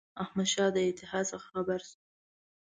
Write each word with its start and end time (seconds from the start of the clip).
احمدشاه 0.23 0.69
د 0.75 0.77
اتحاد 0.89 1.25
څخه 1.31 1.47
خبر 1.53 1.79
شو. 1.87 1.95